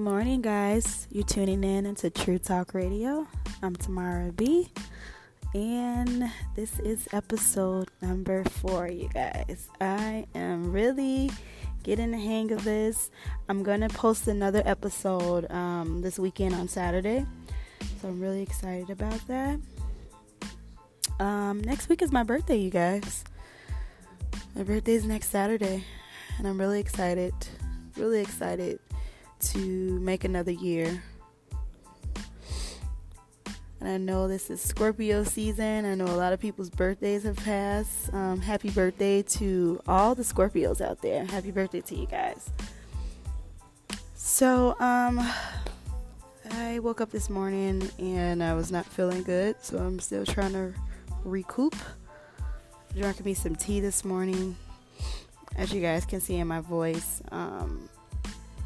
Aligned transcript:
Good 0.00 0.08
morning, 0.08 0.40
guys. 0.40 1.06
You're 1.10 1.24
tuning 1.24 1.62
in 1.62 1.84
into 1.84 2.08
True 2.08 2.38
Talk 2.38 2.72
Radio. 2.72 3.26
I'm 3.62 3.76
Tamara 3.76 4.32
B, 4.32 4.70
and 5.52 6.32
this 6.56 6.78
is 6.80 7.06
episode 7.12 7.90
number 8.00 8.42
four, 8.44 8.88
you 8.88 9.10
guys. 9.10 9.68
I 9.78 10.24
am 10.34 10.72
really 10.72 11.30
getting 11.82 12.12
the 12.12 12.16
hang 12.16 12.50
of 12.50 12.64
this. 12.64 13.10
I'm 13.50 13.62
going 13.62 13.82
to 13.82 13.90
post 13.90 14.26
another 14.26 14.62
episode 14.64 15.50
um, 15.50 16.00
this 16.00 16.18
weekend 16.18 16.54
on 16.54 16.66
Saturday, 16.66 17.26
so 18.00 18.08
I'm 18.08 18.22
really 18.22 18.40
excited 18.40 18.88
about 18.88 19.20
that. 19.28 19.60
Um, 21.18 21.60
next 21.60 21.90
week 21.90 22.00
is 22.00 22.10
my 22.10 22.22
birthday, 22.22 22.56
you 22.56 22.70
guys. 22.70 23.22
My 24.56 24.62
birthday 24.62 24.94
is 24.94 25.04
next 25.04 25.28
Saturday, 25.28 25.84
and 26.38 26.48
I'm 26.48 26.58
really 26.58 26.80
excited. 26.80 27.34
Really 27.98 28.20
excited 28.20 28.80
to 29.40 30.00
make 30.00 30.24
another 30.24 30.52
year. 30.52 31.02
And 33.80 33.88
I 33.88 33.96
know 33.96 34.28
this 34.28 34.50
is 34.50 34.60
Scorpio 34.60 35.24
season. 35.24 35.86
I 35.86 35.94
know 35.94 36.04
a 36.04 36.16
lot 36.16 36.34
of 36.34 36.40
people's 36.40 36.68
birthdays 36.68 37.22
have 37.22 37.36
passed. 37.36 38.12
Um, 38.12 38.40
happy 38.40 38.68
birthday 38.70 39.22
to 39.22 39.80
all 39.88 40.14
the 40.14 40.22
Scorpios 40.22 40.82
out 40.82 41.00
there. 41.00 41.24
Happy 41.24 41.50
birthday 41.50 41.80
to 41.80 41.96
you 41.96 42.06
guys. 42.06 42.50
So, 44.14 44.78
um, 44.80 45.26
I 46.52 46.78
woke 46.80 47.00
up 47.00 47.10
this 47.10 47.30
morning 47.30 47.88
and 47.98 48.42
I 48.42 48.54
was 48.54 48.70
not 48.70 48.84
feeling 48.84 49.22
good, 49.22 49.56
so 49.62 49.78
I'm 49.78 49.98
still 49.98 50.26
trying 50.26 50.52
to 50.52 50.74
recoup. 51.24 51.74
Drinking 52.94 53.24
me 53.24 53.34
some 53.34 53.56
tea 53.56 53.80
this 53.80 54.04
morning. 54.04 54.56
As 55.56 55.72
you 55.72 55.80
guys 55.80 56.04
can 56.04 56.20
see 56.20 56.36
in 56.36 56.48
my 56.48 56.60
voice, 56.60 57.22
um, 57.32 57.88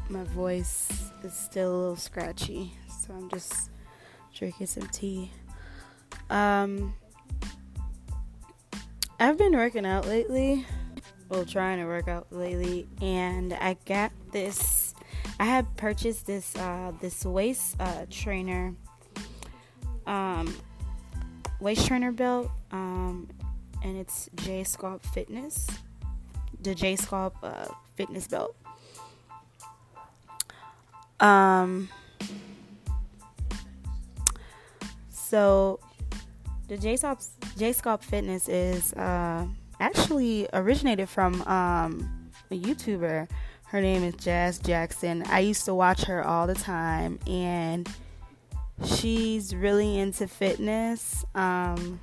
my 0.09 0.23
voice 0.23 1.11
is 1.23 1.33
still 1.33 1.71
a 1.71 1.77
little 1.77 1.95
scratchy, 1.95 2.73
so 2.87 3.13
I'm 3.13 3.29
just 3.29 3.71
drinking 4.33 4.67
some 4.67 4.87
tea. 4.87 5.31
Um, 6.29 6.93
I've 9.19 9.37
been 9.37 9.53
working 9.53 9.85
out 9.85 10.05
lately, 10.05 10.65
well, 11.29 11.45
trying 11.45 11.79
to 11.79 11.85
work 11.85 12.07
out 12.07 12.27
lately, 12.31 12.87
and 13.01 13.53
I 13.53 13.77
got 13.85 14.11
this. 14.31 14.93
I 15.39 15.45
had 15.45 15.75
purchased 15.77 16.27
this 16.27 16.55
uh, 16.55 16.91
this 17.01 17.25
waist 17.25 17.75
uh, 17.79 18.05
trainer, 18.09 18.75
um, 20.05 20.55
waist 21.59 21.87
trainer 21.87 22.11
belt, 22.11 22.51
um, 22.71 23.27
and 23.83 23.97
it's 23.97 24.29
J 24.35 24.61
Sculpt 24.61 25.05
Fitness, 25.05 25.67
the 26.61 26.75
J 26.75 26.95
Sculpt 26.95 27.35
uh, 27.43 27.73
Fitness 27.95 28.27
belt. 28.27 28.55
Um, 31.19 31.89
so 35.09 35.79
the 36.67 36.77
J 36.77 36.95
Sculpt 36.95 38.03
Fitness 38.03 38.47
is 38.49 38.93
uh, 38.93 39.45
actually 39.79 40.47
originated 40.53 41.09
from 41.09 41.41
um, 41.43 42.31
a 42.51 42.59
YouTuber. 42.59 43.29
Her 43.65 43.81
name 43.81 44.03
is 44.03 44.15
Jazz 44.15 44.59
Jackson. 44.59 45.23
I 45.27 45.39
used 45.39 45.65
to 45.65 45.73
watch 45.73 46.03
her 46.03 46.25
all 46.25 46.47
the 46.47 46.55
time, 46.55 47.19
and 47.27 47.89
she's 48.85 49.55
really 49.55 49.97
into 49.99 50.27
fitness. 50.27 51.25
Um, 51.35 51.99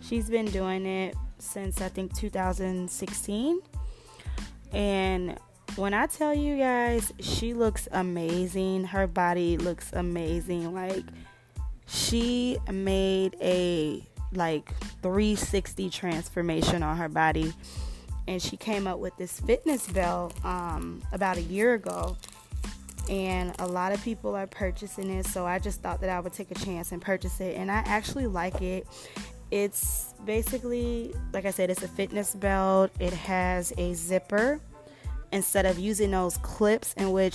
she's 0.00 0.28
been 0.28 0.46
doing 0.46 0.86
it 0.86 1.14
since 1.38 1.80
I 1.80 1.88
think 1.88 2.14
2016, 2.16 3.60
and 4.72 5.38
when 5.76 5.92
I 5.92 6.06
tell 6.06 6.32
you 6.32 6.56
guys, 6.56 7.12
she 7.18 7.52
looks 7.52 7.88
amazing. 7.90 8.84
Her 8.84 9.06
body 9.06 9.56
looks 9.56 9.92
amazing. 9.92 10.72
Like 10.72 11.04
she 11.86 12.58
made 12.72 13.36
a 13.40 14.06
like 14.32 14.72
360 15.02 15.90
transformation 15.90 16.82
on 16.82 16.96
her 16.96 17.08
body. 17.08 17.52
And 18.26 18.40
she 18.40 18.56
came 18.56 18.86
up 18.86 19.00
with 19.00 19.16
this 19.16 19.40
fitness 19.40 19.86
belt 19.88 20.32
um, 20.44 21.02
about 21.12 21.36
a 21.36 21.42
year 21.42 21.74
ago. 21.74 22.16
And 23.10 23.54
a 23.58 23.66
lot 23.66 23.92
of 23.92 24.02
people 24.02 24.34
are 24.34 24.46
purchasing 24.46 25.10
it 25.10 25.26
so 25.26 25.44
i 25.44 25.58
just 25.58 25.82
thought 25.82 26.00
that 26.00 26.08
i 26.08 26.18
would 26.18 26.32
take 26.32 26.50
a 26.50 26.54
chance 26.54 26.92
and 26.92 27.02
purchase 27.02 27.40
it. 27.40 27.56
And 27.56 27.70
i 27.70 27.82
actually 27.84 28.26
like 28.26 28.62
it. 28.62 28.86
It's 29.50 30.14
basically 30.24 31.12
like 31.32 31.44
i 31.44 31.50
said 31.50 31.68
it's 31.68 31.82
a 31.82 31.88
fitness 31.88 32.34
belt. 32.34 32.92
It 33.00 33.12
has 33.12 33.72
a 33.76 33.92
zipper 33.94 34.60
instead 35.34 35.66
of 35.66 35.78
using 35.80 36.12
those 36.12 36.38
clips 36.38 36.94
in 36.94 37.10
which 37.10 37.34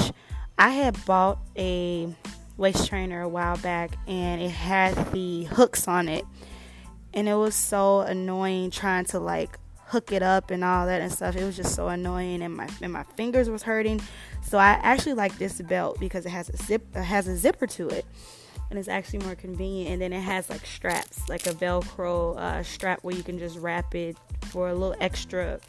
I 0.57 0.69
had 0.69 1.05
bought 1.05 1.37
a 1.57 2.15
waist 2.55 2.87
trainer 2.87 3.21
a 3.21 3.27
while 3.27 3.57
back 3.57 3.91
and 4.07 4.41
it 4.41 4.51
had 4.51 4.95
the 5.11 5.43
hooks 5.43 5.87
on 5.87 6.07
it. 6.07 6.25
And 7.13 7.27
it 7.27 7.35
was 7.35 7.55
so 7.55 8.01
annoying 8.01 8.71
trying 8.71 9.03
to 9.05 9.19
like 9.19 9.59
hook 9.87 10.13
it 10.13 10.23
up 10.23 10.49
and 10.49 10.63
all 10.63 10.85
that 10.85 11.01
and 11.01 11.11
stuff. 11.11 11.35
It 11.35 11.43
was 11.43 11.57
just 11.57 11.75
so 11.75 11.89
annoying 11.89 12.41
and 12.41 12.55
my 12.55 12.69
and 12.81 12.93
my 12.93 13.03
fingers 13.03 13.49
was 13.49 13.63
hurting. 13.63 14.01
So 14.43 14.57
I 14.57 14.79
actually 14.81 15.15
like 15.15 15.37
this 15.37 15.61
belt 15.61 15.99
because 15.99 16.25
it 16.25 16.29
has 16.29 16.49
a 16.49 16.57
zip 16.57 16.85
it 16.95 17.03
has 17.03 17.27
a 17.27 17.35
zipper 17.35 17.67
to 17.67 17.89
it. 17.89 18.05
And 18.69 18.79
it's 18.79 18.87
actually 18.87 19.25
more 19.25 19.35
convenient. 19.35 19.91
And 19.91 20.01
then 20.01 20.13
it 20.13 20.21
has 20.21 20.49
like 20.49 20.65
straps 20.65 21.27
like 21.27 21.47
a 21.47 21.51
velcro 21.51 22.37
uh, 22.37 22.63
strap 22.63 22.99
where 23.03 23.15
you 23.15 23.23
can 23.23 23.37
just 23.39 23.57
wrap 23.57 23.93
it 23.93 24.15
for 24.51 24.69
a 24.69 24.73
little 24.73 24.95
extra 25.01 25.59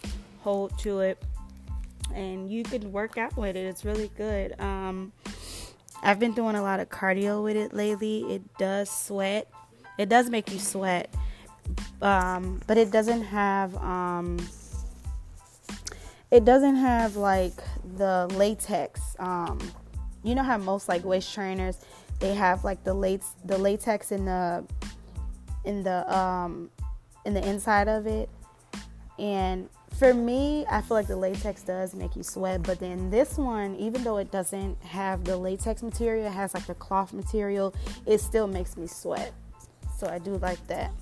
hold 0.42 0.78
to 0.78 1.00
it 1.00 1.20
and 2.14 2.50
you 2.50 2.62
can 2.62 2.92
work 2.92 3.18
out 3.18 3.36
with 3.36 3.56
it. 3.56 3.66
It's 3.66 3.84
really 3.84 4.10
good. 4.16 4.58
Um, 4.60 5.12
I've 6.02 6.18
been 6.18 6.32
doing 6.32 6.56
a 6.56 6.62
lot 6.62 6.80
of 6.80 6.88
cardio 6.88 7.42
with 7.42 7.56
it 7.56 7.74
lately. 7.74 8.20
It 8.32 8.42
does 8.58 8.90
sweat. 8.90 9.48
It 9.98 10.08
does 10.08 10.30
make 10.30 10.50
you 10.50 10.58
sweat, 10.58 11.14
um, 12.00 12.60
but 12.66 12.78
it 12.78 12.90
doesn't 12.90 13.22
have. 13.22 13.76
Um, 13.76 14.38
it 16.30 16.44
doesn't 16.44 16.76
have 16.76 17.16
like 17.16 17.60
the 17.96 18.28
latex. 18.34 19.00
Um, 19.18 19.58
you 20.22 20.34
know 20.34 20.42
how 20.42 20.58
most 20.58 20.88
like 20.88 21.04
waist 21.04 21.34
trainers 21.34 21.78
they 22.20 22.34
have 22.34 22.64
like 22.64 22.84
the 22.84 22.94
latex 22.94 23.32
the 23.44 23.58
latex 23.58 24.12
in 24.12 24.24
the 24.26 24.64
in 25.64 25.82
the 25.82 26.14
um 26.14 26.70
in 27.24 27.34
the 27.34 27.46
inside 27.48 27.88
of 27.88 28.06
it 28.06 28.28
and 29.18 29.68
for 29.98 30.14
me, 30.14 30.64
I 30.70 30.80
feel 30.80 30.96
like 30.96 31.06
the 31.06 31.16
latex 31.16 31.62
does 31.62 31.94
make 31.94 32.16
you 32.16 32.22
sweat, 32.22 32.62
but 32.62 32.78
then 32.78 33.10
this 33.10 33.36
one, 33.36 33.76
even 33.76 34.02
though 34.02 34.16
it 34.16 34.30
doesn't 34.30 34.82
have 34.82 35.24
the 35.24 35.36
latex 35.36 35.82
material, 35.82 36.26
it 36.26 36.32
has 36.32 36.54
like 36.54 36.66
the 36.66 36.74
cloth 36.74 37.12
material, 37.12 37.74
it 38.06 38.18
still 38.18 38.46
makes 38.46 38.76
me 38.76 38.86
sweat. 38.86 39.32
So 39.98 40.06
I 40.08 40.18
do 40.18 40.36
like 40.38 40.66
that. 40.68 40.92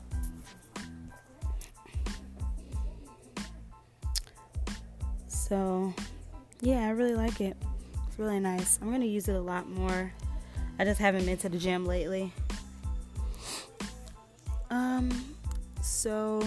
So, 5.28 5.94
yeah, 6.60 6.86
I 6.86 6.90
really 6.90 7.14
like 7.14 7.40
it. 7.40 7.56
It's 8.08 8.18
really 8.18 8.40
nice. 8.40 8.78
I'm 8.82 8.88
going 8.88 9.00
to 9.00 9.06
use 9.06 9.28
it 9.28 9.36
a 9.36 9.40
lot 9.40 9.68
more. 9.68 10.12
I 10.78 10.84
just 10.84 11.00
haven't 11.00 11.24
been 11.24 11.38
to 11.38 11.48
the 11.48 11.58
gym 11.58 11.86
lately. 11.86 12.32
Um, 14.70 15.08
so 15.80 16.42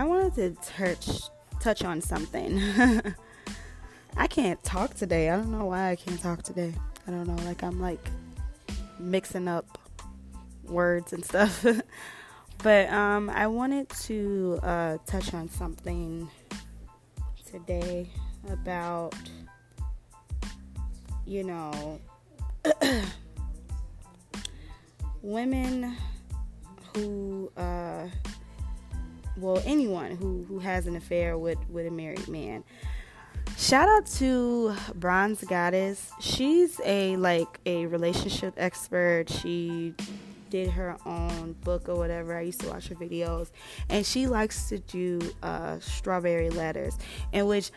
I 0.00 0.04
wanted 0.04 0.34
to 0.36 0.72
touch 0.72 1.24
touch 1.60 1.84
on 1.84 2.00
something. 2.00 2.58
I 4.16 4.26
can't 4.28 4.62
talk 4.64 4.94
today. 4.94 5.28
I 5.28 5.36
don't 5.36 5.52
know 5.52 5.66
why 5.66 5.90
I 5.90 5.96
can't 5.96 6.18
talk 6.18 6.42
today. 6.42 6.72
I 7.06 7.10
don't 7.10 7.26
know. 7.26 7.36
Like 7.44 7.62
I'm 7.62 7.78
like 7.78 8.08
mixing 8.98 9.46
up 9.46 9.76
words 10.64 11.12
and 11.12 11.22
stuff. 11.22 11.66
but 12.62 12.88
um, 12.88 13.28
I 13.28 13.46
wanted 13.46 13.90
to 14.06 14.58
uh, 14.62 14.96
touch 15.04 15.34
on 15.34 15.50
something 15.50 16.30
today 17.44 18.08
about 18.48 19.14
you 21.26 21.44
know 21.44 22.00
women 25.22 25.94
who 26.94 27.52
uh, 27.58 28.06
well 29.36 29.62
anyone 29.64 30.16
who 30.16 30.44
who 30.44 30.58
has 30.58 30.86
an 30.86 30.96
affair 30.96 31.38
with 31.38 31.58
with 31.68 31.86
a 31.86 31.90
married 31.90 32.28
man. 32.28 32.64
Shout 33.56 33.88
out 33.88 34.06
to 34.18 34.74
bronze 34.94 35.42
goddess. 35.44 36.10
She's 36.20 36.80
a 36.84 37.16
like 37.16 37.60
a 37.66 37.86
relationship 37.86 38.54
expert. 38.56 39.28
She 39.28 39.94
did 40.50 40.68
her 40.70 40.96
own 41.06 41.54
book 41.64 41.88
or 41.88 41.94
whatever. 41.94 42.36
I 42.36 42.42
used 42.42 42.60
to 42.60 42.68
watch 42.68 42.88
her 42.88 42.94
videos. 42.94 43.50
And 43.88 44.04
she 44.04 44.26
likes 44.26 44.68
to 44.68 44.78
do 44.78 45.20
uh, 45.42 45.78
strawberry 45.78 46.50
letters 46.50 46.98
in 47.32 47.46
which 47.46 47.70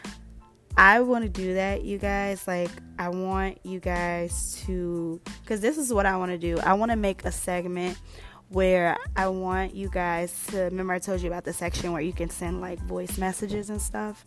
I 0.75 1.01
want 1.01 1.23
to 1.23 1.29
do 1.29 1.53
that, 1.53 1.83
you 1.83 1.99
guys. 1.99 2.47
Like, 2.47 2.71
I 2.97 3.09
want 3.09 3.59
you 3.63 3.79
guys 3.79 4.61
to, 4.65 5.21
because 5.41 5.61
this 5.61 5.77
is 5.77 5.93
what 5.93 6.07
I 6.07 6.17
want 6.17 6.31
to 6.31 6.37
do. 6.37 6.59
I 6.59 6.73
want 6.73 6.91
to 6.91 6.97
make 6.97 7.23
a 7.25 7.31
segment 7.31 7.99
where 8.53 8.97
I 9.15 9.27
want 9.29 9.73
you 9.73 9.89
guys 9.89 10.45
to 10.47 10.61
remember 10.65 10.93
I 10.93 10.99
told 10.99 11.21
you 11.21 11.27
about 11.27 11.43
the 11.43 11.53
section 11.53 11.91
where 11.91 12.01
you 12.01 12.13
can 12.13 12.29
send 12.29 12.61
like 12.61 12.79
voice 12.79 13.17
messages 13.17 13.71
and 13.71 13.81
stuff. 13.81 14.23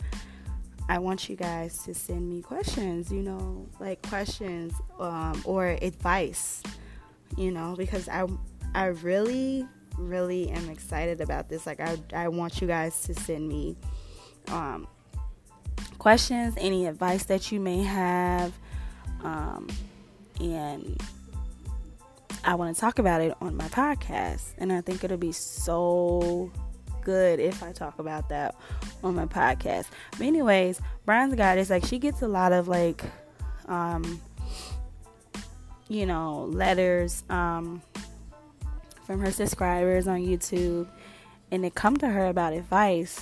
I 0.89 0.99
want 0.99 1.29
you 1.29 1.37
guys 1.37 1.79
to 1.85 1.95
send 1.95 2.29
me 2.29 2.43
questions, 2.43 3.11
you 3.11 3.23
know, 3.23 3.67
like 3.81 4.03
questions 4.09 4.73
um, 4.99 5.41
or 5.45 5.79
advice, 5.81 6.63
you 7.37 7.53
know, 7.53 7.75
because 7.79 8.09
I 8.09 8.27
I 8.75 8.87
really 8.87 9.67
really 9.97 10.51
am 10.51 10.69
excited 10.71 11.21
about 11.21 11.49
this. 11.49 11.65
Like 11.65 11.81
I 11.81 11.97
I 12.13 12.29
want 12.29 12.61
you 12.61 12.67
guys 12.67 13.01
to 13.03 13.15
send 13.15 13.49
me 13.49 13.77
um, 14.49 14.89
questions, 15.99 16.55
any 16.59 16.87
advice 16.87 17.25
that 17.27 17.53
you 17.53 17.61
may 17.61 17.83
have, 17.83 18.53
um, 19.23 19.69
and 20.41 21.01
I 22.47 22.55
want 22.55 22.73
to 22.75 22.81
talk 22.81 23.01
about 23.01 23.21
it 23.21 23.35
on 23.41 23.57
my 23.57 23.67
podcast. 23.69 24.55
And 24.59 24.73
I 24.73 24.81
think 24.81 25.03
it'll 25.03 25.17
be 25.17 25.33
so 25.33 26.53
good 27.03 27.41
if 27.41 27.63
I 27.63 27.73
talk 27.73 27.99
about 27.99 28.29
that 28.29 28.55
on 29.03 29.17
my 29.17 29.27
podcast. 29.27 29.87
But 30.13 30.23
anyways, 30.23 30.81
Bronze 31.05 31.35
Goddess, 31.35 31.71
like 31.71 31.85
she 31.85 31.99
gets 31.99 32.23
a 32.23 32.29
lot 32.29 32.53
of 32.53 32.69
like 32.69 33.03
um 33.67 34.21
you 35.89 36.07
know, 36.07 36.45
letters 36.45 37.25
um 37.29 37.83
from 39.05 39.21
her 39.21 39.33
subscribers 39.33 40.07
on 40.07 40.21
YouTube 40.21 40.87
and 41.51 41.65
they 41.65 41.71
come 41.71 41.97
to 41.97 42.09
her 42.09 42.27
about 42.27 42.53
advice. 42.53 43.21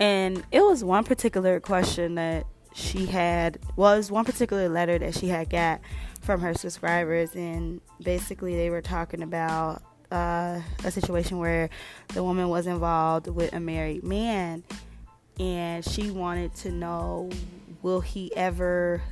And 0.00 0.44
it 0.50 0.60
was 0.60 0.82
one 0.82 1.04
particular 1.04 1.60
question 1.60 2.16
that 2.16 2.46
she 2.74 3.06
had 3.06 3.58
was 3.76 4.10
one 4.10 4.24
particular 4.24 4.68
letter 4.68 4.98
that 4.98 5.14
she 5.14 5.28
had 5.28 5.48
got 5.48 5.80
from 6.24 6.40
her 6.40 6.54
subscribers 6.54 7.34
and 7.34 7.80
basically 8.02 8.56
they 8.56 8.70
were 8.70 8.80
talking 8.80 9.22
about 9.22 9.82
uh, 10.10 10.60
a 10.84 10.90
situation 10.90 11.38
where 11.38 11.68
the 12.14 12.22
woman 12.22 12.48
was 12.48 12.66
involved 12.66 13.28
with 13.28 13.52
a 13.52 13.60
married 13.60 14.02
man 14.02 14.62
and 15.38 15.84
she 15.84 16.10
wanted 16.10 16.54
to 16.54 16.70
know 16.70 17.28
will 17.82 18.00
he 18.00 18.34
ever 18.36 19.02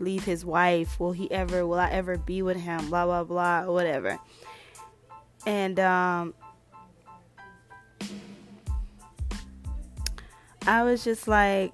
leave 0.00 0.24
his 0.24 0.44
wife? 0.44 0.98
Will 0.98 1.12
he 1.12 1.30
ever 1.30 1.66
will 1.66 1.78
i 1.78 1.90
ever 1.90 2.16
be 2.16 2.42
with 2.42 2.56
him? 2.56 2.88
Blah 2.88 3.04
blah 3.06 3.24
blah 3.24 3.64
or 3.64 3.72
whatever. 3.72 4.18
And 5.46 5.78
um 5.78 6.34
i 10.66 10.82
was 10.82 11.04
just 11.04 11.26
like 11.26 11.72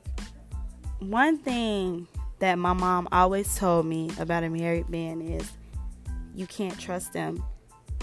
one 1.01 1.39
thing 1.39 2.07
that 2.39 2.59
my 2.59 2.73
mom 2.73 3.09
always 3.13 3.55
told 3.57 3.87
me 3.87 4.11
about 4.19 4.45
a 4.45 4.51
married 4.51 4.89
man 4.89 5.21
is 5.21 5.51
you 6.35 6.47
can't 6.47 6.79
trust 6.79 7.13
them 7.13 7.43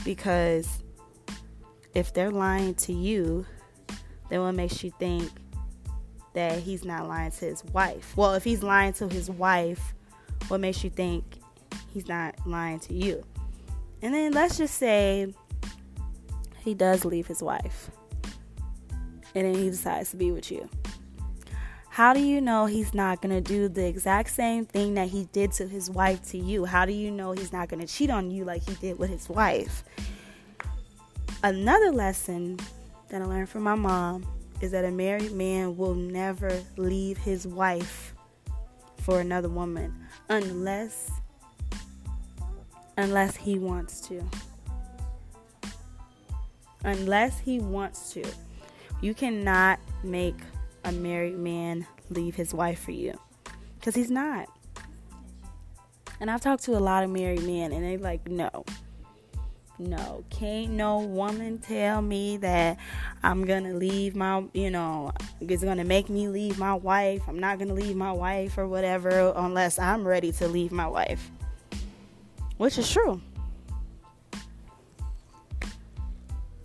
because 0.03 0.83
if 1.93 2.13
they're 2.13 2.31
lying 2.31 2.73
to 2.75 2.93
you, 2.93 3.45
then 4.29 4.41
what 4.41 4.55
makes 4.55 4.83
you 4.83 4.91
think 4.99 5.29
that 6.33 6.59
he's 6.59 6.83
not 6.83 7.07
lying 7.07 7.31
to 7.31 7.45
his 7.45 7.63
wife? 7.65 8.17
Well, 8.17 8.33
if 8.33 8.43
he's 8.43 8.63
lying 8.63 8.93
to 8.93 9.07
his 9.07 9.29
wife, 9.29 9.93
what 10.47 10.59
makes 10.59 10.83
you 10.83 10.89
think 10.89 11.23
he's 11.93 12.07
not 12.07 12.35
lying 12.45 12.79
to 12.81 12.93
you? 12.93 13.23
And 14.01 14.13
then 14.13 14.31
let's 14.31 14.57
just 14.57 14.75
say 14.75 15.33
he 16.59 16.73
does 16.73 17.05
leave 17.05 17.27
his 17.27 17.43
wife 17.43 17.91
and 19.35 19.45
then 19.45 19.55
he 19.55 19.69
decides 19.69 20.11
to 20.11 20.17
be 20.17 20.31
with 20.31 20.51
you. 20.51 20.69
How 21.93 22.11
do 22.11 22.19
you 22.19 22.41
know 22.41 22.65
he's 22.65 22.95
not 22.95 23.21
going 23.21 23.35
to 23.35 23.39
do 23.39 23.69
the 23.69 23.85
exact 23.85 24.31
same 24.31 24.65
thing 24.65 24.95
that 24.95 25.09
he 25.09 25.25
did 25.25 25.51
to 25.51 25.67
his 25.67 25.91
wife 25.91 26.23
to 26.29 26.39
you? 26.39 26.65
How 26.65 26.85
do 26.87 26.91
you 26.91 27.11
know 27.11 27.33
he's 27.33 27.53
not 27.53 27.69
going 27.69 27.85
to 27.85 27.85
cheat 27.85 28.09
on 28.09 28.31
you 28.31 28.45
like 28.45 28.67
he 28.67 28.73
did 28.73 28.97
with 28.97 29.11
his 29.11 29.29
wife? 29.29 29.83
Another 31.43 31.91
lesson 31.91 32.57
that 33.09 33.21
I 33.21 33.25
learned 33.25 33.47
from 33.47 33.61
my 33.61 33.75
mom 33.75 34.25
is 34.59 34.71
that 34.71 34.85
a 34.85 34.89
married 34.89 35.33
man 35.33 35.77
will 35.77 35.93
never 35.93 36.63
leave 36.77 37.19
his 37.19 37.45
wife 37.45 38.15
for 39.03 39.19
another 39.19 39.49
woman 39.49 39.93
unless 40.29 41.11
unless 42.97 43.35
he 43.35 43.59
wants 43.59 44.01
to. 44.07 44.19
Unless 46.83 47.37
he 47.37 47.59
wants 47.59 48.13
to. 48.13 48.23
You 48.99 49.13
cannot 49.13 49.77
make 50.03 50.37
a 50.83 50.91
married 50.91 51.37
man 51.37 51.85
leave 52.09 52.35
his 52.35 52.53
wife 52.53 52.79
for 52.79 52.91
you 52.91 53.17
because 53.79 53.95
he's 53.95 54.11
not. 54.11 54.47
And 56.19 56.31
I've 56.31 56.41
talked 56.41 56.63
to 56.65 56.77
a 56.77 56.79
lot 56.79 57.03
of 57.03 57.09
married 57.09 57.43
men, 57.43 57.73
and 57.73 57.83
they 57.83 57.97
like, 57.97 58.27
no, 58.29 58.63
no, 59.79 60.23
can't 60.29 60.71
no 60.71 60.99
woman 60.99 61.57
tell 61.57 62.01
me 62.01 62.37
that 62.37 62.77
I'm 63.23 63.45
gonna 63.45 63.73
leave 63.73 64.15
my, 64.15 64.45
you 64.53 64.69
know, 64.69 65.11
it's 65.41 65.63
gonna 65.63 65.83
make 65.83 66.09
me 66.09 66.27
leave 66.27 66.57
my 66.57 66.73
wife. 66.75 67.23
I'm 67.27 67.39
not 67.39 67.59
gonna 67.59 67.73
leave 67.73 67.95
my 67.95 68.11
wife 68.11 68.57
or 68.57 68.67
whatever 68.67 69.33
unless 69.35 69.79
I'm 69.79 70.07
ready 70.07 70.31
to 70.33 70.47
leave 70.47 70.71
my 70.71 70.87
wife, 70.87 71.29
which 72.57 72.77
is 72.77 72.89
true. 72.89 73.19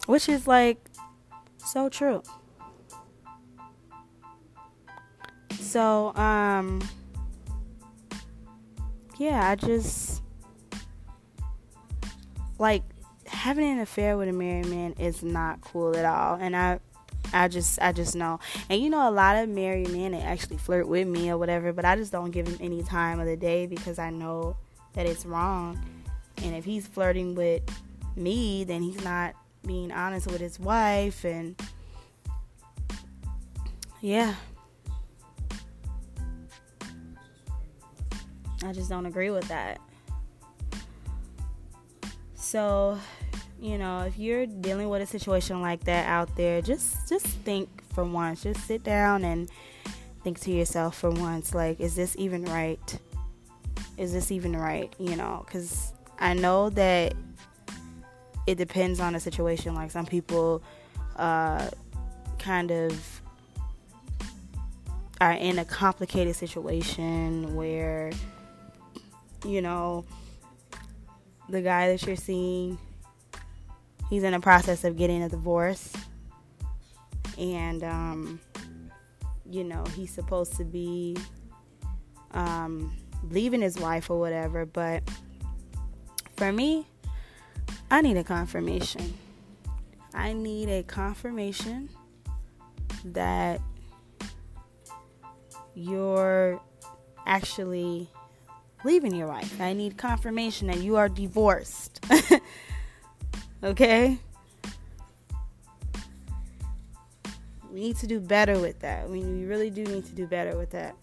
Which 0.06 0.28
is 0.28 0.46
like 0.46 0.78
so 1.56 1.88
true. 1.88 2.22
So, 5.68 6.14
um, 6.16 6.80
yeah, 9.18 9.50
I 9.50 9.54
just 9.54 10.22
like 12.58 12.82
having 13.26 13.72
an 13.72 13.80
affair 13.80 14.16
with 14.16 14.28
a 14.28 14.32
married 14.32 14.68
man 14.68 14.94
is 14.98 15.22
not 15.22 15.60
cool 15.60 15.94
at 15.94 16.06
all, 16.06 16.36
and 16.40 16.56
I. 16.56 16.80
I 17.30 17.46
just 17.46 17.78
I 17.82 17.92
just 17.92 18.16
know. 18.16 18.40
And 18.70 18.80
you 18.80 18.88
know 18.88 19.06
a 19.06 19.12
lot 19.12 19.36
of 19.36 19.50
married 19.50 19.90
men 19.90 20.14
actually 20.14 20.56
flirt 20.56 20.88
with 20.88 21.06
me 21.06 21.28
or 21.28 21.36
whatever, 21.36 21.74
but 21.74 21.84
I 21.84 21.94
just 21.94 22.10
don't 22.10 22.30
give 22.30 22.48
him 22.48 22.56
any 22.58 22.82
time 22.82 23.20
of 23.20 23.26
the 23.26 23.36
day 23.36 23.66
because 23.66 23.98
I 23.98 24.08
know 24.08 24.56
that 24.94 25.04
it's 25.04 25.26
wrong. 25.26 25.78
And 26.38 26.56
if 26.56 26.64
he's 26.64 26.86
flirting 26.86 27.34
with 27.34 27.60
me, 28.16 28.64
then 28.64 28.80
he's 28.80 29.04
not 29.04 29.34
being 29.66 29.92
honest 29.92 30.26
with 30.28 30.40
his 30.40 30.58
wife 30.58 31.22
and 31.26 31.60
yeah, 34.00 34.34
I 38.64 38.72
just 38.72 38.90
don't 38.90 39.06
agree 39.06 39.30
with 39.30 39.46
that. 39.48 39.80
So, 42.34 42.98
you 43.60 43.78
know, 43.78 44.00
if 44.02 44.18
you're 44.18 44.46
dealing 44.46 44.88
with 44.88 45.02
a 45.02 45.06
situation 45.06 45.60
like 45.60 45.84
that 45.84 46.06
out 46.06 46.34
there, 46.36 46.62
just 46.62 47.08
just 47.08 47.26
think 47.26 47.68
for 47.92 48.04
once. 48.04 48.42
Just 48.42 48.66
sit 48.66 48.82
down 48.82 49.24
and 49.24 49.50
think 50.24 50.40
to 50.40 50.50
yourself 50.50 50.96
for 50.98 51.10
once 51.10 51.54
like 51.54 51.80
is 51.80 51.94
this 51.94 52.16
even 52.18 52.44
right? 52.46 52.98
Is 53.96 54.12
this 54.12 54.30
even 54.30 54.56
right, 54.56 54.92
you 54.98 55.16
know? 55.16 55.44
Cuz 55.50 55.92
I 56.18 56.34
know 56.34 56.70
that 56.70 57.14
it 58.46 58.56
depends 58.56 58.98
on 58.98 59.12
the 59.12 59.20
situation 59.20 59.74
like 59.74 59.90
some 59.90 60.06
people 60.06 60.62
uh 61.16 61.68
kind 62.38 62.70
of 62.70 63.20
are 65.20 65.32
in 65.32 65.58
a 65.58 65.64
complicated 65.64 66.34
situation 66.36 67.54
where 67.56 68.12
you 69.44 69.62
know, 69.62 70.04
the 71.48 71.62
guy 71.62 71.88
that 71.88 72.06
you're 72.06 72.16
seeing, 72.16 72.78
he's 74.10 74.22
in 74.22 74.32
the 74.32 74.40
process 74.40 74.84
of 74.84 74.96
getting 74.96 75.22
a 75.22 75.28
divorce. 75.28 75.92
And, 77.38 77.84
um, 77.84 78.40
you 79.48 79.64
know, 79.64 79.84
he's 79.94 80.12
supposed 80.12 80.56
to 80.56 80.64
be 80.64 81.16
um, 82.32 82.92
leaving 83.30 83.62
his 83.62 83.78
wife 83.78 84.10
or 84.10 84.18
whatever. 84.18 84.66
But 84.66 85.08
for 86.36 86.52
me, 86.52 86.86
I 87.90 88.02
need 88.02 88.16
a 88.16 88.24
confirmation. 88.24 89.14
I 90.14 90.32
need 90.32 90.68
a 90.68 90.82
confirmation 90.82 91.88
that 93.04 93.60
you're 95.74 96.60
actually 97.26 98.10
leaving 98.84 99.14
your 99.14 99.28
wife. 99.28 99.60
I 99.60 99.72
need 99.72 99.96
confirmation 99.96 100.68
that 100.68 100.78
you 100.78 100.96
are 100.96 101.08
divorced. 101.08 102.04
okay? 103.64 104.18
We 107.72 107.80
need 107.80 107.96
to 107.98 108.06
do 108.06 108.20
better 108.20 108.58
with 108.58 108.80
that. 108.80 109.04
I 109.04 109.08
mean, 109.08 109.40
we 109.40 109.46
really 109.46 109.70
do 109.70 109.84
need 109.84 110.06
to 110.06 110.12
do 110.12 110.26
better 110.26 110.56
with 110.56 110.70
that. 110.70 110.96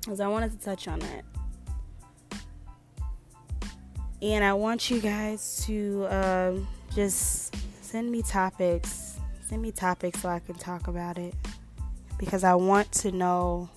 Because 0.00 0.20
I 0.20 0.28
wanted 0.28 0.52
to 0.52 0.58
touch 0.58 0.88
on 0.88 0.98
that. 1.00 1.24
And 4.20 4.44
I 4.44 4.52
want 4.52 4.90
you 4.90 5.00
guys 5.00 5.64
to 5.66 6.06
um, 6.08 6.68
just 6.94 7.54
send 7.82 8.10
me 8.10 8.22
topics. 8.22 9.18
Send 9.48 9.62
me 9.62 9.72
topics 9.72 10.20
so 10.22 10.28
I 10.28 10.38
can 10.38 10.54
talk 10.54 10.88
about 10.88 11.18
it. 11.18 11.34
Because 12.18 12.44
I 12.44 12.54
want 12.54 12.90
to 12.92 13.10
know 13.10 13.68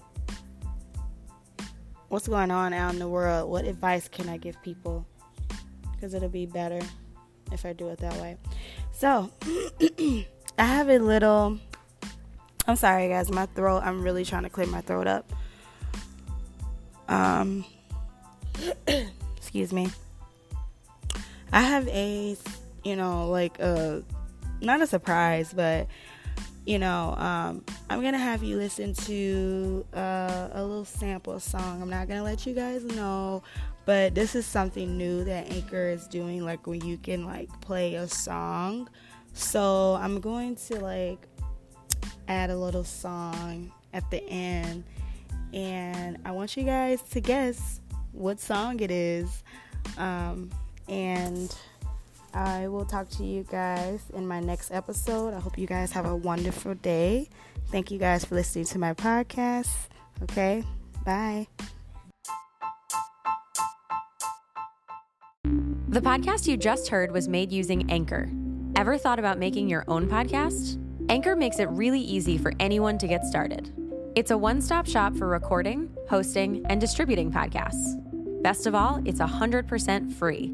what's 2.10 2.28
going 2.28 2.52
on 2.52 2.74
out 2.74 2.94
in 2.94 3.00
the 3.00 3.08
world. 3.08 3.50
What 3.50 3.66
advice 3.66 4.08
can 4.08 4.30
I 4.30 4.38
give 4.38 4.62
people? 4.62 5.06
Because 5.94 6.14
it'll 6.14 6.30
be 6.30 6.46
better. 6.46 6.82
if 7.52 7.66
I 7.66 7.74
do 7.74 7.90
it 7.90 8.00
that 8.00 8.14
way. 8.22 8.38
So, 8.92 9.30
I 10.58 10.64
have 10.66 10.90
a 10.90 10.98
little. 10.98 11.60
I'm 12.68 12.76
sorry, 12.76 13.10
guys. 13.10 13.32
My 13.32 13.46
throat. 13.48 13.82
I'm 13.84 14.02
really 14.02 14.26
trying 14.26 14.44
to 14.44 14.50
clear 14.50 14.68
my 14.68 14.82
throat 14.82 15.08
up. 15.08 15.32
Um, 17.08 17.66
excuse 19.38 19.72
me. 19.72 19.90
I 21.52 21.62
have 21.62 21.88
a, 21.88 22.36
you 22.84 22.96
know, 22.96 23.30
like 23.30 23.60
a, 23.60 24.04
not 24.62 24.82
a 24.82 24.88
surprise, 24.88 25.54
but 25.54 25.88
you 26.66 26.80
know, 26.80 27.16
um, 27.18 27.64
I'm 27.90 28.02
gonna 28.02 28.18
have 28.18 28.44
you 28.44 28.58
listen 28.58 28.94
to 28.94 29.86
uh, 29.96 30.50
a 30.52 30.64
little 30.64 30.86
sample 30.86 31.40
song. 31.40 31.82
I'm 31.82 31.90
not 31.90 32.08
gonna 32.08 32.24
let 32.24 32.46
you 32.46 32.54
guys 32.54 32.84
know, 32.84 33.44
but 33.86 34.16
this 34.16 34.36
is 34.36 34.46
something 34.46 34.98
new 34.98 35.24
that 35.26 35.52
Anchor 35.52 35.90
is 35.90 36.08
doing, 36.08 36.44
like 36.44 36.66
when 36.66 36.82
you 36.82 36.98
can 36.98 37.26
like 37.26 37.50
play 37.62 37.96
a 37.96 38.08
song. 38.08 38.90
So 39.34 39.96
I'm 40.02 40.20
going 40.20 40.56
to 40.56 40.80
like 40.80 41.28
add 42.28 42.50
a 42.50 42.58
little 42.58 42.84
song 42.84 43.72
at 43.94 44.10
the 44.10 44.24
end, 44.28 44.84
and 45.54 46.18
I 46.26 46.32
want 46.32 46.58
you 46.58 46.64
guys 46.64 47.02
to 47.12 47.22
guess 47.22 47.80
what 48.12 48.40
song 48.40 48.80
it 48.80 48.90
is. 48.92 49.44
Um, 49.98 50.50
and 50.88 51.56
I 52.36 52.68
will 52.68 52.84
talk 52.84 53.08
to 53.12 53.24
you 53.24 53.44
guys 53.44 54.02
in 54.14 54.28
my 54.28 54.42
next 54.42 54.72
episode. 54.72 55.34
I 55.34 55.40
hope 55.40 55.58
you 55.58 55.68
guys 55.68 55.94
have 55.94 56.06
a 56.06 56.16
wonderful 56.16 56.76
day. 56.76 57.30
Thank 57.72 57.92
you 57.92 57.98
guys 57.98 58.26
for 58.26 58.36
listening 58.36 58.66
to 58.66 58.78
my 58.78 58.94
podcast. 58.94 59.70
Okay, 60.24 60.64
bye. 61.06 61.48
The 65.88 66.02
podcast 66.02 66.46
you 66.46 66.58
just 66.58 66.90
heard 66.90 67.14
was 67.14 67.30
made 67.30 67.54
using 67.54 67.90
Anchor. 67.90 68.30
Ever 68.76 68.98
thought 68.98 69.18
about 69.18 69.40
making 69.40 69.70
your 69.70 69.86
own 69.88 70.08
podcast? 70.08 70.78
Anchor 71.08 71.38
makes 71.38 71.60
it 71.60 71.70
really 71.70 72.02
easy 72.02 72.38
for 72.38 72.52
anyone 72.60 72.98
to 72.98 73.08
get 73.08 73.24
started. 73.24 73.72
It's 74.16 74.32
a 74.32 74.38
one 74.38 74.60
stop 74.60 74.88
shop 74.88 75.16
for 75.16 75.28
recording, 75.28 75.90
hosting, 76.10 76.66
and 76.66 76.82
distributing 76.82 77.32
podcasts. 77.32 78.02
Best 78.44 78.68
of 78.68 78.76
all, 78.76 79.02
it's 79.06 79.22
100% 79.22 80.12
free. 80.14 80.54